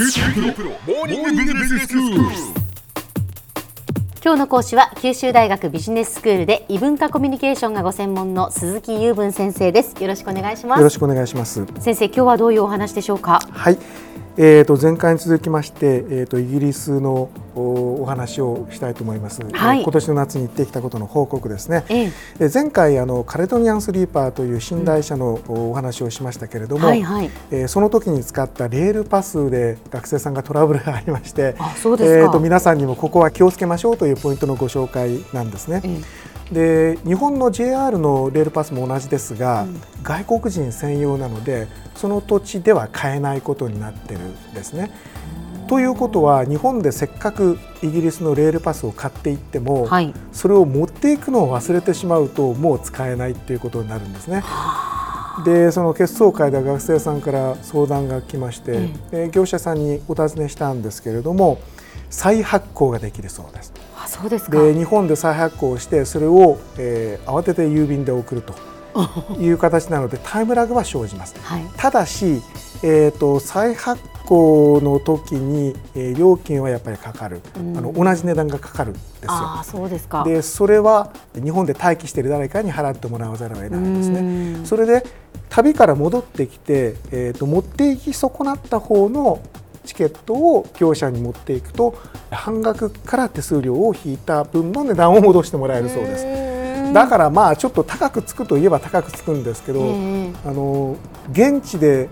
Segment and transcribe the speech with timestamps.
[0.00, 0.06] 今
[4.34, 11.66] 日の講師は九州大学ビジネススクールで異文化コミュニケーションがご専門の鈴木雄文先生ですよろしくお願いしますよろしくお願いします。
[11.80, 13.40] 先生今日はどういうお話でしょうか？
[13.50, 13.78] はい。
[14.40, 19.78] えー、と前回に続きまして、えー、とイギリスのおお話をしたいと思います、はい。
[19.80, 22.48] えー今年の夏に行ってきたことの報告ですね、ええ。
[22.48, 27.30] で前回あのカレドニアンスリーパーという寝台車のおお話をしましたけれども、はいはい。
[27.50, 32.18] えーその時に使ったレールパスで学生さんがトラブルがありましてあそうですか。
[32.18, 35.82] えー、と皆さんにもここは気をつけましょうというポイントのご紹介なんですね。
[35.84, 36.00] え
[36.52, 39.66] で日本の JR のレールパスも同じですが、
[40.02, 44.90] 外国人専用なのでその土地では買えないことになってるんですね。
[45.68, 54.42] ということは日本でせっかくイギリスのレールパスを買っていっても、はいそれを持っていくのを忘れてしまうともう使えないっていうことになるんですね。
[55.44, 61.58] でその結総会では学生さんから相談が来まして、え業者さんにお尋ねしたんですけれども
[62.10, 63.72] 再発行ができるそうです。
[63.96, 68.54] あそうですかで日本で再発行してそれを、えー慌てて郵便で送ると
[69.38, 71.34] いう形なのでタイムラグは生じます。
[71.42, 72.42] はいただし、
[72.82, 79.28] えー、と再発行の時に、えー料金はやっぱりかかる、うんあの同じ値段がかかるんですよ。
[79.30, 84.20] あそうですかでそれは日本で待機している誰かに払ってもらわざるを得ないですね。
[84.20, 85.04] うんそれで
[85.48, 89.40] 旅から戻ってきて、えー、と持っていき損なった方の
[89.86, 91.94] チケットを業者に持っていくと
[92.30, 96.92] 半額から手数料を引いた分の値段を戻してもらえるそうです。
[96.92, 100.96] だからまあちょっと高くつくといえば高くつくんですけど、ええあの
[101.32, 102.08] 現地で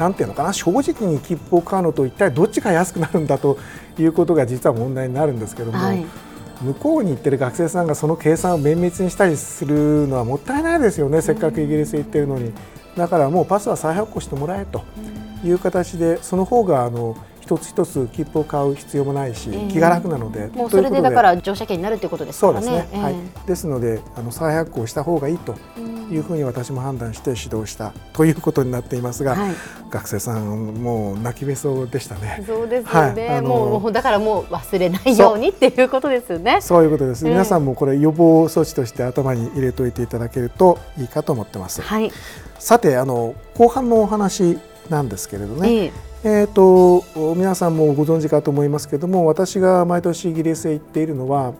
[0.00, 3.58] なんていうのかな正直に切符を買うのと一体どっちが安くなるんだと
[3.98, 6.06] いうことが実は問題になるんですけども、はい。
[6.62, 12.52] 向こうに行ってる学生さんがその計算を綿密にしたりするのはもったいないですよね、せっかくイギリス行ってるのに。
[12.96, 14.82] だからもうパスは再発行してもらえと
[15.44, 19.68] いう形でその方があの一つ一つ切符を買う必要もないし、ええ。
[19.70, 23.02] 気が楽なのでもうそれでだから乗車券になるということですからそうですね、ええ。
[23.02, 23.14] はい、
[23.46, 25.54] ですのであの再発行した方がいいと
[26.10, 29.54] いうふうに私も判断して指導したということになっていますが、はい。
[29.90, 32.42] 学生さんもう泣きべそでしたね。
[32.46, 33.42] そうですよね、はい。
[33.42, 36.60] もうだからもう忘れないようにっていうことですよね。
[36.60, 41.82] そういうことです、ええ皆さんもこれ予防措置として頭に入れておいていただけるといいかと思ってます。
[41.82, 42.10] はい、
[42.58, 45.92] さてあの後半のお話なんですけれどね、ええ。
[46.22, 51.54] えー、と皆さんもご存知かと思いますけれども私が毎年イギリスへ行っているのは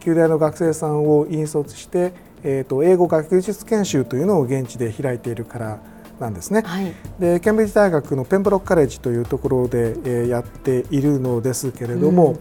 [0.00, 2.12] 旧大の学生さんを引率して、
[2.42, 5.78] えー、と英語学術研修というのを現地で開いているから
[6.18, 6.62] なんですね。
[6.64, 12.40] はいでケンブリッジ大学のペンブロックカレッジというところで、えーやっているのですけれども、うん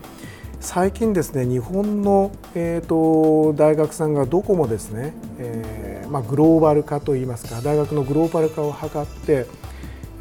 [0.62, 9.46] 最近ですね日本の、えー、と大学さんがどこもですね、えーまあ、グローバル化といいますか大学のグローバル化を図って、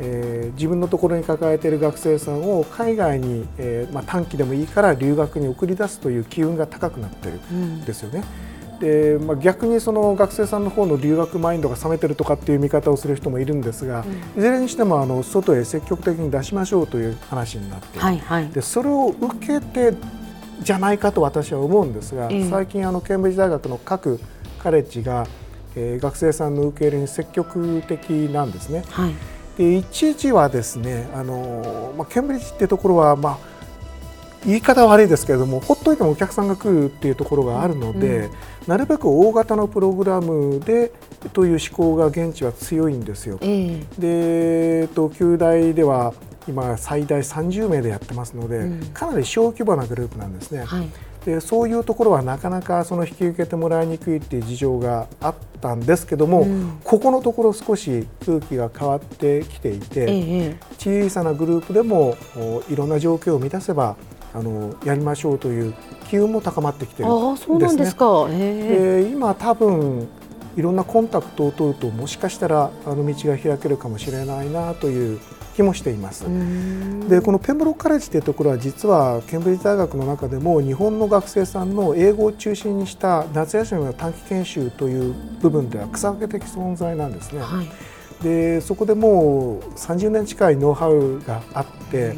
[0.00, 8.24] えー自分のところに抱えている学生さんを海外に、えーまあ、短期でもいいから留学に送り出すという機運が高くなっているうんんですよね。
[8.80, 14.04] でまあ、逆にその学生さんの方の留学マインドが冷めてるとかっていう見方をする人もいるんですが、
[14.36, 18.48] いずれにしてもあの外へ積極的に出しましょうという話になってはいはい。
[18.50, 19.94] でそれを受けて
[20.60, 22.48] じゃないかと私は思うんですが、ええ。
[22.48, 24.20] 最近あのケンブリッジ大学の各
[24.62, 25.26] カレッジが、
[25.74, 28.84] えー学生さんの受け入れに積極的なんですね。
[28.90, 29.14] はい。
[29.56, 33.38] で一時はですねあの、まあ、ケンブリッジっていうところは、まあ、
[34.46, 38.30] 言い方は悪いですけれどもほっといてもお客さんが来るっていうところがあるので、うん。
[38.66, 40.92] なるべく大型のプログラムで
[41.32, 43.38] という思考が現地は強いんですよ。
[43.40, 44.00] ええ。
[44.00, 46.14] で、えっと、旧大では
[46.48, 48.86] 今最大30名でやってますので、うん。
[48.92, 50.64] かなり小規模なグループなんですね。
[50.64, 50.88] はい。
[51.24, 56.78] でそういうところはなかなかその引き受けてもらいにくいっていう事情があったんですけども、うん。
[56.84, 60.56] ここのところ少し空気が変わってきていて、ええ。
[60.78, 63.96] 小さなグループでもおいろんな条件を満たせば
[64.34, 65.74] あのやりましょうという
[66.08, 67.98] 機運も高まってきてるああそうなんですね。
[67.98, 70.08] かええで今多分
[70.56, 75.20] いろんなコンタクトを取るともしかしたらあの道が開けるかもしれないなという
[75.54, 76.24] 気もしています。
[76.26, 87.40] うんでこのペンブロックカレッジというところは実はケンブリッジ大学の中でも日本の学生さんの英語を中心にした夏休みの短期研修という部分では草分け的存在なんですね。
[87.40, 87.68] はい
[88.22, 92.16] でそこでもう30年近いノウハウがあって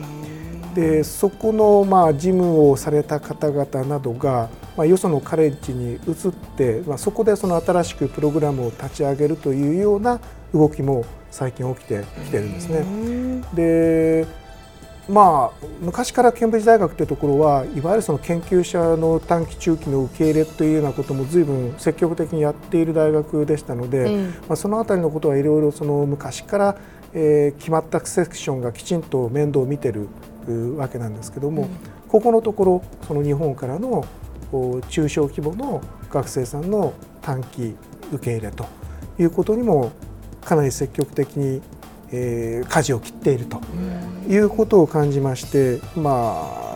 [0.74, 10.20] でそこのまあ事務をされた方々などが、まあ、よそのカレッジに移って、まあ、そこでその新しくプログラムを立ち上げるというような
[10.52, 12.78] 動きも最近起きてきてるんですね。
[12.78, 14.26] うんで
[15.08, 26.76] まあ、昔からケンブリッジ大学というところはいわゆるその研究者の短期中期の受け入れというようなことも随分積極的にやっている大学でしたので、ええまあ、そのあたりのことはいろいろその昔から、
[27.12, 30.08] えー決まったセクションがきちんと面倒を見てる
[30.76, 31.68] わけなんですけども、うん、
[32.08, 34.04] ここのところその日本からの
[34.88, 36.92] 中小規模の学生さんの
[37.22, 37.76] 短期
[38.12, 38.66] 受け入れと
[39.18, 39.92] いうことにも
[40.44, 41.62] かなり積極的に、
[42.10, 43.60] えー、舵を切っていると
[44.28, 46.70] いうことを感じまして、まあ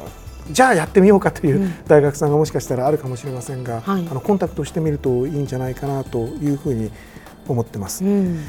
[0.50, 6.90] じゃあやってみようかという大学さんがもしかしたらあるかもしれませんが、うんはい、あのコンタクトしてみるといいんじゃないかなというふうに
[7.49, 8.05] 思ってます。
[8.05, 8.44] うん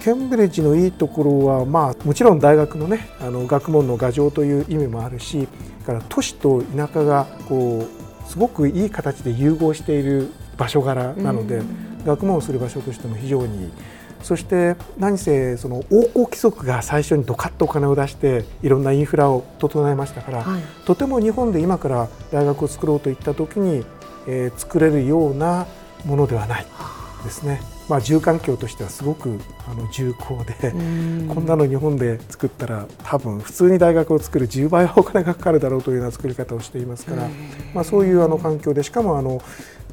[0.00, 5.48] ケンブリッジのいいところは、まあ、もちろん大学の,、ね、あの学問の牙城という意味もあるし
[5.84, 13.70] から都市と田舎がこうすごくいい形で融合している場所柄なので、うん、学問をする場所としても非常にいい。
[14.22, 23.84] そして何せその王侯貴族が最初にドカッとお金を出していろんなインフラを整えましたから、はい、とても日本で今から大学を作ろうといった時に、
[24.26, 25.68] えー、作れるような
[26.04, 26.66] ものではない
[27.24, 27.60] ですね。
[27.88, 30.72] まあ、住環境としてはすごくあの重厚で
[31.32, 37.28] こんなの日本で作ったら多分普通に大学を作る10倍はお金がかかるだろうというような作り方をしていますから、
[37.74, 39.40] まあ、そういうあの環境でしかもあの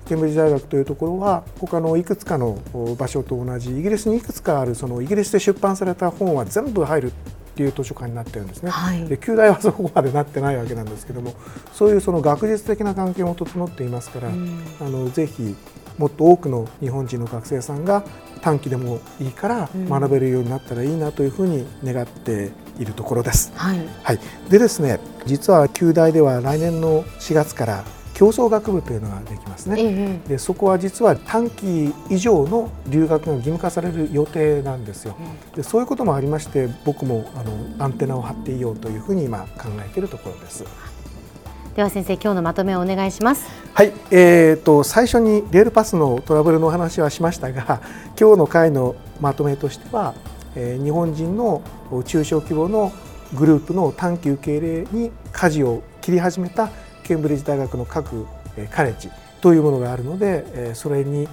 [0.08, 2.60] ケンブリッジ大学というところは他のいくつかの
[2.98, 7.12] 場所と同じイギリスにいくつかあるそのイギリスで出版された本は全部入るっ
[7.56, 11.34] ていう図書館になってるんですね、はい、で旧大はそこまでなってないわけなんですけども
[11.72, 15.56] そういうその学術的な関係も整っていますから、うん、あのぜひ
[15.98, 18.04] もっと多くの日本人の学生さんが
[18.42, 23.52] 短期でもいいから学べるようになったらいいなというふうに願っているところです。
[23.56, 24.20] はい、はい、
[24.50, 27.84] でですね実は旧大では来年の4月から
[28.16, 35.18] 競争学部というのができますね、ええ、でそこは実は短期以上の留学が義務化される予定なんですよ、
[35.54, 40.64] でそういうこともありまして僕もあのアンテナを張っていようというふうに今考えているところです
[41.76, 47.82] では先生今日のまとめをお願いしますはい、えーと、最初にレールパスのトラブルのお話はしましたが
[48.18, 50.14] 今日の回のまとめとしては、
[50.56, 51.62] えー、日本人の
[52.06, 52.94] 中小規模の
[53.34, 56.70] グループの短期受け入れに舵を切り始めた
[57.04, 58.26] ケンブリッジ大学の各
[58.72, 59.10] カレッジ
[59.42, 61.28] というものがあるのでそれに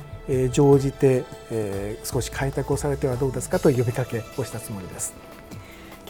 [0.50, 1.23] 乗じて
[2.03, 5.31] 少し開拓をされてはどうですかという呼びかけをしたつもりです。